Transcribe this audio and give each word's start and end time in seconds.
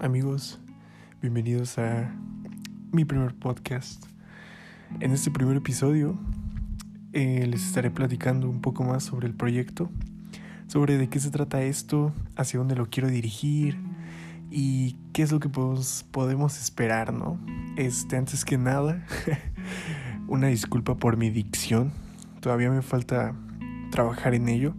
amigos, 0.00 0.60
bienvenidos 1.20 1.76
a 1.78 2.14
mi 2.92 3.04
primer 3.04 3.34
podcast. 3.34 4.06
En 5.00 5.10
este 5.10 5.30
primer 5.32 5.56
episodio 5.56 6.16
eh, 7.12 7.46
les 7.48 7.64
estaré 7.64 7.90
platicando 7.90 8.48
un 8.48 8.60
poco 8.60 8.84
más 8.84 9.02
sobre 9.02 9.26
el 9.26 9.34
proyecto, 9.34 9.90
sobre 10.68 10.98
de 10.98 11.08
qué 11.08 11.18
se 11.18 11.30
trata 11.30 11.62
esto, 11.62 12.12
hacia 12.36 12.60
dónde 12.60 12.76
lo 12.76 12.88
quiero 12.88 13.08
dirigir 13.08 13.76
y 14.52 14.96
qué 15.12 15.22
es 15.22 15.32
lo 15.32 15.40
que 15.40 15.48
podemos, 15.48 16.06
podemos 16.12 16.60
esperar, 16.60 17.12
¿no? 17.12 17.38
Este, 17.76 18.16
antes 18.16 18.44
que 18.44 18.56
nada, 18.56 19.04
una 20.28 20.46
disculpa 20.46 20.96
por 20.96 21.16
mi 21.16 21.30
dicción, 21.30 21.90
todavía 22.40 22.70
me 22.70 22.82
falta 22.82 23.34
trabajar 23.90 24.34
en 24.34 24.48
ello 24.48 24.74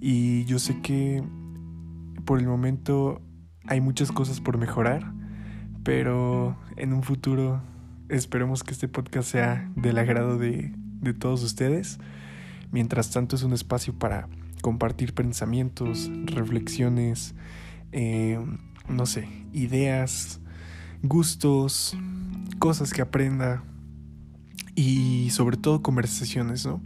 y 0.00 0.44
yo 0.44 0.60
sé 0.60 0.80
que 0.82 1.24
por 2.24 2.38
el 2.38 2.46
momento 2.46 3.20
hay 3.68 3.80
muchas 3.80 4.12
cosas 4.12 4.40
por 4.40 4.58
mejorar, 4.58 5.12
pero 5.82 6.56
en 6.76 6.92
un 6.92 7.02
futuro 7.02 7.62
esperemos 8.08 8.62
que 8.62 8.72
este 8.72 8.88
podcast 8.88 9.30
sea 9.30 9.70
del 9.76 9.98
agrado 9.98 10.38
de, 10.38 10.72
de 11.00 11.14
todos 11.14 11.42
ustedes. 11.42 11.98
Mientras 12.72 13.10
tanto 13.10 13.36
es 13.36 13.42
un 13.42 13.52
espacio 13.52 13.94
para 13.94 14.28
compartir 14.60 15.14
pensamientos, 15.14 16.10
reflexiones, 16.24 17.34
eh, 17.92 18.38
no 18.88 19.06
sé, 19.06 19.28
ideas, 19.52 20.40
gustos, 21.02 21.96
cosas 22.58 22.92
que 22.92 23.02
aprenda 23.02 23.62
y 24.74 25.30
sobre 25.30 25.56
todo 25.56 25.82
conversaciones, 25.82 26.66
¿no? 26.66 26.80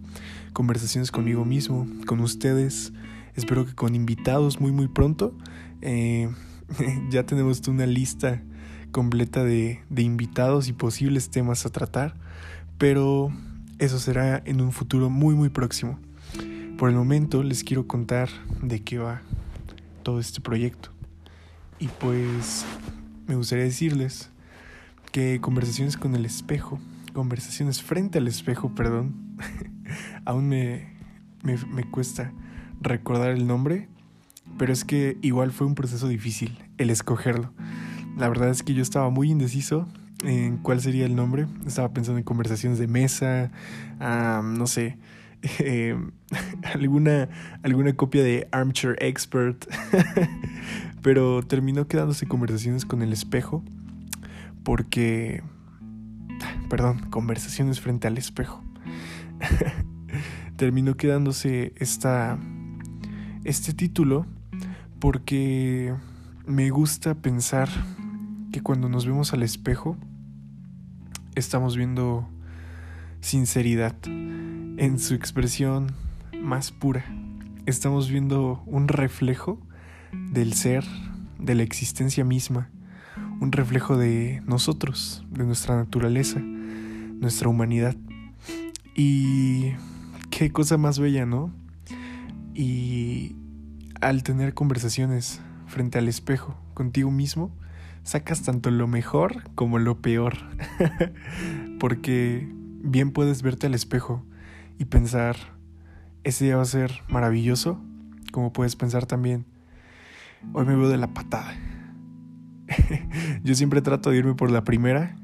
Conversaciones 0.52 1.10
conmigo 1.10 1.44
mismo, 1.44 1.86
con 2.06 2.20
ustedes, 2.20 2.92
espero 3.34 3.66
que 3.66 3.74
con 3.74 3.94
invitados 3.94 4.60
muy 4.60 4.72
muy 4.72 4.88
pronto. 4.88 5.36
Eh, 5.80 6.30
ya 7.10 7.24
tenemos 7.24 7.66
una 7.68 7.86
lista 7.86 8.42
completa 8.90 9.44
de, 9.44 9.80
invitados 9.96 10.68
y 10.68 10.72
posibles 10.72 11.30
temas 11.30 11.66
a 11.66 11.70
tratar, 11.70 12.14
pero 12.78 13.32
eso 13.78 13.98
será 13.98 14.42
en 14.44 14.60
un 14.60 14.72
futuro 14.72 15.10
muy 15.10 15.34
muy 15.34 15.48
próximo. 15.48 15.98
Por 16.78 16.90
el 16.90 16.96
momento 16.96 17.42
les 17.42 17.62
quiero 17.62 17.86
contar 17.86 18.28
de 18.62 18.80
qué 18.80 18.98
va 18.98 19.22
todo 20.02 20.18
este 20.18 20.40
proyecto. 20.40 20.90
Y 21.78 21.88
pues 21.88 22.64
me 23.26 23.36
gustaría 23.36 23.64
decirles 23.64 24.30
que 25.12 25.40
conversaciones 25.40 25.96
con 25.96 26.14
el 26.14 26.24
espejo, 26.24 26.78
conversaciones 27.12 27.82
frente 27.82 28.18
al 28.18 28.28
espejo, 28.28 28.74
perdón, 28.74 29.14
aún 30.24 30.48
me, 30.48 30.94
me, 31.42 31.56
me 31.66 31.84
cuesta 31.90 32.32
recordar 32.80 33.30
el 33.30 33.46
nombre, 33.46 33.88
pero 34.60 34.74
es 34.74 34.84
que 34.84 35.16
igual 35.22 35.52
fue 35.52 35.66
un 35.66 35.74
proceso 35.74 36.06
difícil 36.06 36.58
el 36.76 36.90
escogerlo. 36.90 37.50
La 38.18 38.28
verdad 38.28 38.50
es 38.50 38.62
que 38.62 38.74
yo 38.74 38.82
estaba 38.82 39.08
muy 39.08 39.30
indeciso 39.30 39.88
en 40.22 40.58
cuál 40.58 40.82
sería 40.82 41.06
el 41.06 41.16
nombre. 41.16 41.46
Estaba 41.66 41.94
pensando 41.94 42.18
en 42.18 42.24
conversaciones 42.24 42.78
de 42.78 42.86
mesa, 42.86 43.50
no 43.98 44.66
sé, 44.66 44.98
eh, 45.60 45.96
alguna, 46.74 47.30
alguna 47.62 47.94
copia 47.94 48.22
de 48.22 48.48
Armchair 48.52 48.96
Expert, 49.00 49.64
pero 51.02 51.42
terminó 51.42 51.88
quedándose 51.88 52.26
conversaciones 52.26 52.84
con 52.84 53.00
el 53.00 53.14
espejo 53.14 53.64
porque, 54.62 55.42
perdón, 56.68 56.98
conversaciones 57.08 57.80
frente 57.80 58.08
al 58.08 58.18
espejo. 58.18 58.62
terminó 60.56 60.98
quedándose 60.98 61.72
esta, 61.78 62.38
este 63.44 63.72
título 63.72 64.26
porque 65.00 65.94
me 66.46 66.70
gusta 66.70 67.14
pensar 67.14 67.68
que 68.52 68.60
cuando 68.60 68.88
nos 68.88 69.06
vemos 69.06 69.32
al 69.32 69.42
espejo 69.42 69.96
estamos 71.34 71.76
viendo 71.76 72.28
sinceridad 73.20 73.96
en 74.06 74.98
su 74.98 75.14
expresión 75.14 75.92
más 76.40 76.70
pura. 76.70 77.04
Estamos 77.66 78.10
viendo 78.10 78.62
un 78.66 78.88
reflejo 78.88 79.58
del 80.32 80.52
ser, 80.52 80.84
de 81.38 81.54
la 81.54 81.62
existencia 81.62 82.24
misma, 82.24 82.70
un 83.40 83.52
reflejo 83.52 83.96
de 83.96 84.42
nosotros, 84.44 85.24
de 85.30 85.44
nuestra 85.44 85.76
naturaleza, 85.76 86.40
nuestra 86.40 87.48
humanidad. 87.48 87.96
Y 88.94 89.72
qué 90.30 90.52
cosa 90.52 90.76
más 90.76 90.98
bella, 90.98 91.24
¿no? 91.24 91.52
Y 92.54 93.36
al 94.00 94.22
tener 94.22 94.54
conversaciones 94.54 95.40
frente 95.66 95.98
al 95.98 96.08
espejo 96.08 96.56
contigo 96.74 97.10
mismo, 97.10 97.50
sacas 98.02 98.42
tanto 98.42 98.70
lo 98.70 98.86
mejor 98.86 99.50
como 99.54 99.78
lo 99.78 100.00
peor. 100.00 100.34
Porque 101.78 102.48
bien 102.82 103.12
puedes 103.12 103.42
verte 103.42 103.66
al 103.66 103.74
espejo 103.74 104.24
y 104.78 104.86
pensar, 104.86 105.36
ese 106.24 106.46
día 106.46 106.56
va 106.56 106.62
a 106.62 106.66
ser 106.66 107.02
maravilloso, 107.08 107.80
como 108.32 108.52
puedes 108.52 108.76
pensar 108.76 109.06
también, 109.06 109.44
hoy 110.52 110.64
me 110.64 110.76
veo 110.76 110.88
de 110.88 110.96
la 110.96 111.12
patada. 111.12 111.54
Yo 113.44 113.54
siempre 113.54 113.82
trato 113.82 114.10
de 114.10 114.18
irme 114.18 114.34
por 114.34 114.50
la 114.50 114.64
primera, 114.64 115.16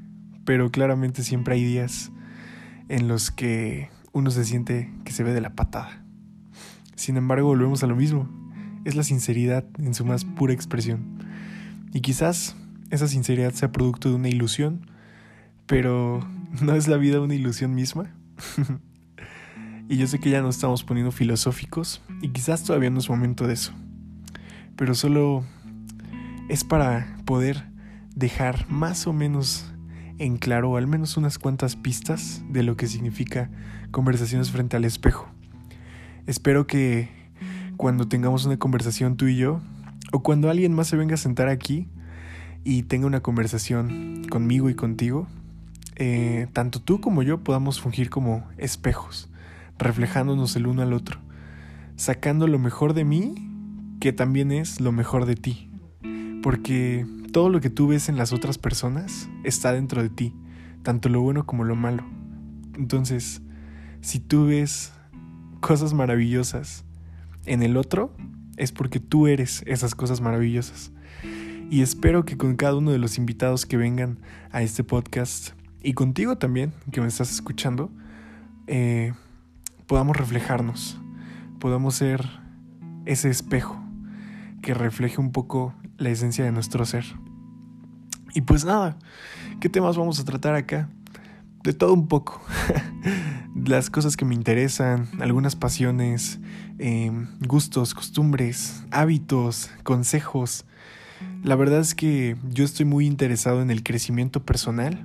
pero 0.45 0.69
claramente 0.69 1.23
siempre 1.23 1.55
hay 1.55 1.63
días 1.63 2.11
en 2.89 3.07
los 3.07 3.31
que 3.31 3.89
uno 4.13 4.31
se 4.31 4.45
siente 4.45 4.93
que 5.03 5.11
se 5.11 5.23
ve 5.23 5.33
de 5.33 5.41
la 5.41 5.55
patada. 5.55 6.03
Sin 6.95 7.17
embargo, 7.17 7.47
volvemos 7.47 7.83
a 7.83 7.87
lo 7.87 7.95
mismo 7.95 8.46
es 8.87 8.95
la 8.95 9.03
sinceridad 9.03 9.65
en 9.77 9.93
su 9.93 10.05
más 10.05 10.23
pura 10.23 10.53
expresión. 10.53 11.01
Y 11.93 11.99
quizás 11.99 12.55
esa 12.89 13.09
sinceridad 13.09 13.53
sea 13.53 13.73
producto 13.73 14.07
de 14.07 14.15
una 14.15 14.29
ilusión, 14.29 14.89
pero 15.65 16.25
¿no 16.61 16.73
es 16.73 16.87
la 16.87 16.95
vida 16.95 17.19
una 17.19 17.35
ilusión 17.35 17.75
misma? 17.75 18.15
y 19.89 19.97
yo 19.97 20.07
sé 20.07 20.19
que 20.19 20.29
ya 20.29 20.41
nos 20.41 20.55
estamos 20.55 20.85
poniendo 20.85 21.11
filosóficos 21.11 22.01
y 22.21 22.29
quizás 22.29 22.63
todavía 22.63 22.89
no 22.89 22.99
es 22.99 23.09
momento 23.09 23.45
de 23.45 23.55
eso. 23.55 23.73
Pero 24.77 24.95
solo 24.95 25.43
es 26.47 26.63
para 26.63 27.17
poder 27.25 27.65
dejar 28.15 28.69
más 28.69 29.05
o 29.05 29.11
menos 29.11 29.69
en 30.17 30.37
claro 30.37 30.77
al 30.77 30.87
menos 30.87 31.17
unas 31.17 31.39
cuantas 31.39 31.75
pistas 31.75 32.41
de 32.49 32.63
lo 32.63 32.77
que 32.77 32.87
significa 32.87 33.49
conversaciones 33.91 34.49
frente 34.49 34.77
al 34.77 34.85
espejo. 34.85 35.27
Espero 36.25 36.67
que 36.67 37.09
cuando 37.77 38.07
tengamos 38.07 38.45
una 38.45 38.57
conversación 38.57 39.15
tú 39.15 39.27
y 39.27 39.37
yo, 39.37 39.61
o 40.11 40.23
cuando 40.23 40.49
alguien 40.49 40.73
más 40.73 40.87
se 40.87 40.97
venga 40.97 41.13
a 41.13 41.17
sentar 41.17 41.47
aquí 41.47 41.87
y 42.63 42.83
tenga 42.83 43.07
una 43.07 43.21
conversación 43.21 44.23
conmigo 44.29 44.69
y 44.69 44.75
contigo, 44.75 45.27
eh, 45.95 46.47
tanto 46.53 46.81
tú 46.81 46.99
como 46.99 47.23
yo 47.23 47.43
podamos 47.43 47.79
fungir 47.79 48.09
como 48.09 48.47
espejos, 48.57 49.29
reflejándonos 49.77 50.55
el 50.55 50.67
uno 50.67 50.81
al 50.81 50.93
otro, 50.93 51.19
sacando 51.95 52.47
lo 52.47 52.59
mejor 52.59 52.93
de 52.93 53.05
mí, 53.05 53.35
que 53.99 54.11
también 54.11 54.51
es 54.51 54.81
lo 54.81 54.91
mejor 54.91 55.25
de 55.25 55.35
ti. 55.35 55.69
Porque 56.43 57.05
todo 57.31 57.49
lo 57.49 57.61
que 57.61 57.69
tú 57.69 57.87
ves 57.87 58.09
en 58.09 58.17
las 58.17 58.33
otras 58.33 58.57
personas 58.57 59.29
está 59.43 59.71
dentro 59.71 60.01
de 60.01 60.09
ti, 60.09 60.33
tanto 60.83 61.09
lo 61.09 61.21
bueno 61.21 61.45
como 61.45 61.63
lo 61.63 61.75
malo. 61.75 62.03
Entonces, 62.75 63.41
si 64.01 64.19
tú 64.19 64.47
ves 64.47 64.93
cosas 65.59 65.93
maravillosas 65.93 66.85
en 67.47 67.63
el 67.63 67.77
otro, 67.77 68.13
es 68.57 68.71
porque 68.71 68.99
tú 68.99 69.27
eres 69.27 69.63
esas 69.65 69.95
cosas 69.95 70.21
maravillosas. 70.21 70.91
Y 71.69 71.81
espero 71.81 72.23
que 72.25 72.37
con 72.37 72.55
cada 72.55 72.75
uno 72.75 72.91
de 72.91 72.99
los 72.99 73.17
invitados 73.17 73.65
que 73.65 73.77
vengan 73.77 74.19
a 74.51 74.61
este 74.61 74.83
podcast 74.83 75.49
y 75.81 75.93
contigo 75.93 76.37
también, 76.37 76.73
que 76.91 77.01
me 77.01 77.07
estás 77.07 77.31
escuchando, 77.31 77.89
eh, 78.67 79.13
podamos 79.85 80.15
reflejarnos, 80.15 80.99
podamos 81.59 81.95
ser 81.95 82.25
ese 83.05 83.29
espejo 83.29 83.81
que 84.61 84.73
refleje 84.73 85.19
un 85.19 85.31
poco 85.31 85.73
la 85.97 86.09
esencia 86.09 86.43
de 86.45 86.51
nuestro 86.51 86.85
ser. 86.85 87.05
Y 88.33 88.41
pues 88.41 88.65
nada, 88.65 88.97
¿qué 89.59 89.69
temas 89.69 89.97
vamos 89.97 90.19
a 90.19 90.25
tratar 90.25 90.55
acá? 90.55 90.89
De 91.67 91.73
todo 91.73 91.93
un 91.93 92.07
poco. 92.07 92.41
Las 93.67 93.89
cosas 93.89 94.15
que 94.15 94.23
me 94.23 94.35
interesan, 94.35 95.09
algunas 95.19 95.57
pasiones, 95.57 96.39
Em, 96.79 97.25
gustos, 97.47 97.95
costumbres, 97.95 98.83
hábitos, 98.91 99.71
consejos. 99.81 100.65
La 101.43 101.55
verdad 101.55 101.79
es 101.79 101.95
que 101.95 102.35
yo 102.51 102.65
estoy 102.65 102.85
muy 102.85 103.07
interesado 103.07 103.63
en 103.63 103.71
el 103.71 103.81
crecimiento 103.81 104.45
personal 104.45 105.03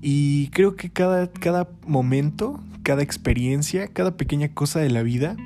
y 0.00 0.48
creo 0.48 0.74
que 0.74 0.88
cada, 0.88 1.30
cada 1.30 1.68
momento, 1.86 2.60
cada 2.82 3.02
experiencia, 3.02 3.88
cada 3.88 4.16
pequeña 4.16 4.48
cosa 4.54 4.80
de 4.80 4.88
la 4.88 5.02
vida 5.02 5.36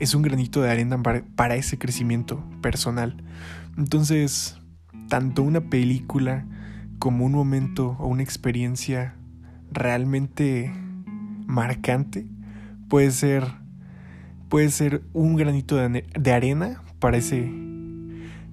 es 0.00 0.14
un 0.14 0.22
granito 0.22 0.62
de 0.62 0.70
arena 0.70 1.02
para 1.02 1.56
ese 1.56 1.78
crecimiento 1.78 2.42
personal. 2.62 3.22
Entonces, 3.76 4.56
tanto 5.08 5.42
una 5.42 5.60
película 5.68 6.46
como 6.98 7.26
un 7.26 7.32
momento 7.32 7.96
o 7.98 8.06
una 8.06 8.22
experiencia 8.22 9.14
realmente 9.70 10.72
marcante 11.46 12.26
puede 12.88 13.10
ser 13.10 13.44
puede 14.48 14.70
ser 14.70 15.02
un 15.12 15.36
granito 15.36 15.76
de, 15.76 16.32
arena 16.32 16.82
para 16.98 17.16
ese, 17.16 17.50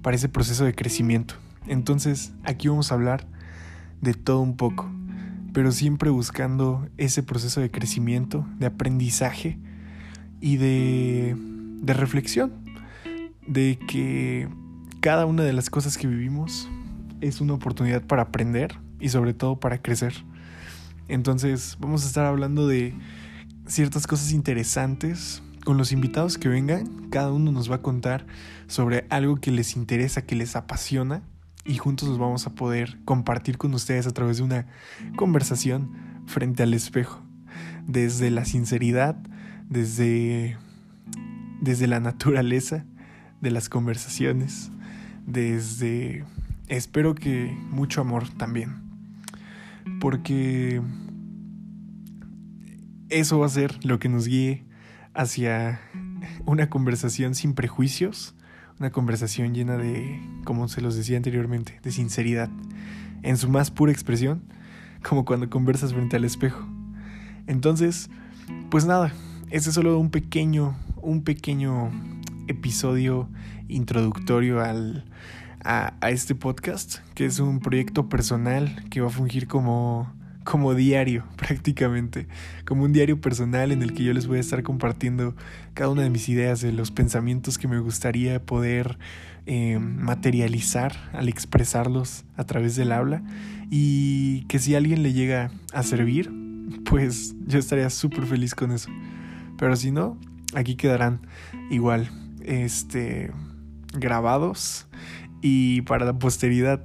para 0.02 0.16
ese 0.16 0.28
proceso 0.28 0.64
de 0.64 0.74
crecimiento. 0.74 1.34
Entonces, 1.66 2.32
aquí 2.44 2.68
vamos 2.68 2.90
a 2.90 2.94
hablar 2.94 3.26
de 4.00 4.14
todo 4.14 4.40
un 4.40 4.56
poco, 4.56 4.90
pero 5.52 5.72
siempre 5.72 6.10
buscando 6.10 6.88
ese 6.96 7.22
proceso 7.22 7.60
de 7.60 7.70
crecimiento, 7.70 8.46
de 8.58 8.66
aprendizaje 8.66 9.58
y 10.40 10.56
de, 10.56 11.36
de 11.80 11.94
reflexión, 11.94 12.52
de 13.46 13.78
que 13.88 14.48
cada 15.00 15.26
una 15.26 15.42
de 15.42 15.52
las 15.52 15.70
cosas 15.70 15.96
que 15.96 16.06
vivimos 16.06 16.68
es 17.20 17.40
una 17.40 17.54
oportunidad 17.54 18.02
para 18.02 18.22
aprender 18.22 18.78
y 19.00 19.08
sobre 19.10 19.32
todo 19.32 19.60
para 19.60 19.78
crecer. 19.78 20.14
Entonces 21.08 21.76
vamos 21.80 22.04
a 22.04 22.08
estar 22.08 22.26
hablando 22.26 22.66
de 22.66 22.94
ciertas 23.66 24.06
cosas 24.06 24.32
interesantes 24.32 25.42
con 25.64 25.78
los 25.78 25.92
invitados 25.92 26.38
que 26.38 26.48
vengan. 26.48 27.08
Cada 27.10 27.32
uno 27.32 27.52
nos 27.52 27.70
va 27.70 27.76
a 27.76 27.82
contar 27.82 28.26
sobre 28.66 29.06
algo 29.10 29.36
que 29.36 29.50
les 29.50 29.76
interesa, 29.76 30.22
que 30.22 30.36
les 30.36 30.56
apasiona 30.56 31.22
y 31.64 31.78
juntos 31.78 32.08
nos 32.08 32.18
vamos 32.18 32.46
a 32.46 32.54
poder 32.54 32.98
compartir 33.04 33.58
con 33.58 33.72
ustedes 33.74 34.06
a 34.06 34.12
través 34.12 34.36
de 34.36 34.42
una 34.42 34.66
conversación 35.16 35.90
frente 36.26 36.62
al 36.62 36.74
espejo. 36.74 37.22
Desde 37.86 38.30
la 38.30 38.44
sinceridad, 38.44 39.16
desde, 39.68 40.56
desde 41.60 41.86
la 41.86 42.00
naturaleza 42.00 42.84
de 43.40 43.50
las 43.50 43.68
conversaciones, 43.68 44.70
desde, 45.26 46.24
espero 46.68 47.14
que 47.14 47.56
mucho 47.70 48.00
amor 48.00 48.28
también. 48.28 48.83
Porque 50.00 50.80
eso 53.08 53.38
va 53.38 53.46
a 53.46 53.50
ser 53.50 53.84
lo 53.84 53.98
que 53.98 54.08
nos 54.08 54.26
guíe 54.26 54.64
hacia 55.14 55.80
una 56.46 56.68
conversación 56.68 57.34
sin 57.34 57.54
prejuicios, 57.54 58.34
una 58.80 58.90
conversación 58.90 59.54
llena 59.54 59.76
de, 59.76 60.20
como 60.44 60.68
se 60.68 60.80
los 60.80 60.96
decía 60.96 61.16
anteriormente, 61.16 61.80
de 61.82 61.92
sinceridad, 61.92 62.50
en 63.22 63.36
su 63.36 63.48
más 63.48 63.70
pura 63.70 63.92
expresión, 63.92 64.42
como 65.02 65.24
cuando 65.24 65.48
conversas 65.48 65.92
frente 65.92 66.16
al 66.16 66.24
espejo. 66.24 66.66
Entonces, 67.46 68.10
pues 68.70 68.86
nada, 68.86 69.12
este 69.50 69.68
es 69.68 69.74
solo 69.74 69.98
un 69.98 70.10
pequeño, 70.10 70.76
un 70.96 71.22
pequeño 71.22 71.90
episodio 72.48 73.28
introductorio 73.68 74.60
al, 74.60 75.04
a, 75.64 75.94
a, 76.00 76.10
este 76.10 76.34
podcast, 76.34 76.98
que 77.14 77.24
es 77.26 77.38
un 77.40 77.60
proyecto 77.60 78.08
personal 78.08 78.84
que 78.90 79.00
va 79.00 79.08
a 79.08 79.10
fungir 79.10 79.48
como, 79.48 80.12
como 80.44 80.74
diario 80.74 81.24
prácticamente, 81.36 82.28
como 82.64 82.84
un 82.84 82.92
diario 82.92 83.20
personal 83.20 83.72
en 83.72 83.82
el 83.82 83.94
que 83.94 84.04
yo 84.04 84.12
les 84.12 84.26
voy 84.26 84.38
a 84.38 84.40
estar 84.40 84.62
compartiendo 84.62 85.34
cada 85.72 85.90
una 85.90 86.02
de 86.02 86.10
mis 86.10 86.28
ideas, 86.28 86.60
de 86.60 86.72
los 86.72 86.90
pensamientos 86.90 87.58
que 87.58 87.66
me 87.66 87.80
gustaría 87.80 88.40
poder 88.44 88.98
eh, 89.46 89.78
materializar 89.78 90.94
al 91.12 91.28
expresarlos 91.28 92.24
a 92.36 92.44
través 92.44 92.76
del 92.76 92.92
habla 92.92 93.22
y 93.70 94.44
que 94.44 94.58
si 94.58 94.74
alguien 94.74 95.02
le 95.02 95.12
llega 95.12 95.50
a 95.72 95.82
servir, 95.82 96.32
pues 96.84 97.34
yo 97.46 97.58
estaría 97.58 97.90
súper 97.90 98.26
feliz 98.26 98.54
con 98.54 98.70
eso. 98.70 98.90
Pero 99.58 99.76
si 99.76 99.90
no, 99.90 100.18
aquí 100.54 100.76
quedarán 100.76 101.20
igual 101.70 102.10
este, 102.42 103.32
grabados 103.92 104.86
y 105.46 105.82
para 105.82 106.06
la 106.06 106.18
posteridad. 106.18 106.82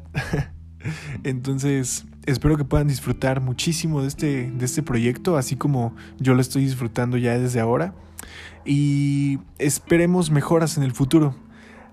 Entonces, 1.24 2.06
espero 2.26 2.58
que 2.58 2.66
puedan 2.66 2.90
disfrutar 2.90 3.40
muchísimo 3.40 4.02
de 4.02 4.10
este, 4.10 4.52
de 4.52 4.66
este 4.66 4.84
proyecto, 4.84 5.38
así 5.38 5.56
como 5.56 5.96
yo 6.20 6.34
lo 6.34 6.42
estoy 6.42 6.66
disfrutando 6.66 7.16
ya 7.16 7.40
desde 7.40 7.62
ahora. 7.62 7.94
Y 8.66 9.40
esperemos 9.60 10.30
mejoras 10.30 10.76
en 10.76 10.84
el 10.84 10.92
futuro. 10.92 11.38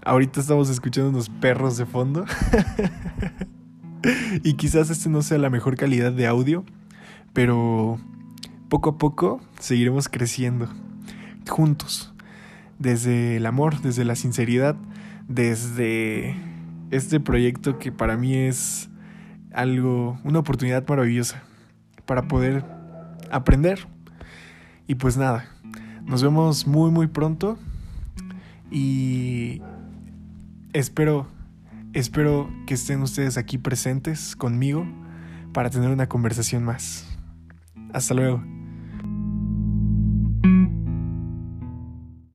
Ahorita 0.05 0.41
estamos 0.41 0.69
escuchando 0.69 1.11
unos 1.11 1.29
perros 1.29 1.77
de 1.77 1.87
fondo. 1.87 2.25
y 4.43 4.55
quizás 4.55 4.91
este 4.91 5.09
no 5.09 5.23
sea 5.23 5.39
la 5.39 5.51
mejor 5.51 5.77
calidad 5.77 6.11
de 6.11 6.27
audio, 6.27 6.65
pero 7.33 8.01
poco 8.69 8.91
a 8.91 8.99
poco 8.99 9.41
seguiremos 9.61 10.09
creciendo 10.09 10.69
juntos 11.49 12.13
desde 12.81 13.37
el 13.37 13.47
amor, 13.47 13.81
desde 13.83 14.05
la 14.05 14.17
sinceridad, 14.17 14.75
desde 15.29 16.56
este 16.91 17.21
proyecto 17.21 17.79
que 17.79 17.93
para 17.93 18.17
mí 18.17 18.35
es 18.35 18.89
algo, 19.53 20.19
una 20.25 20.39
oportunidad 20.39 20.87
maravillosa 20.87 21.43
para 22.05 22.29
poder 22.29 22.65
aprender. 23.31 23.87
Y 24.87 24.97
pues 24.97 25.17
nada, 25.17 25.47
nos 26.05 26.23
vemos 26.23 26.67
muy 26.67 26.91
muy 26.91 27.09
pronto 27.09 27.59
y 28.71 29.61
espero 30.73 31.27
espero 31.93 32.53
que 32.67 32.75
estén 32.75 33.03
ustedes 33.03 33.39
aquí 33.39 33.59
presentes 33.59 34.37
conmigo 34.37 34.87
para 35.53 35.71
tener 35.71 35.91
una 35.91 36.09
conversación 36.09 36.63
más. 36.63 37.07
Hasta 37.93 38.15
luego. 38.15 38.56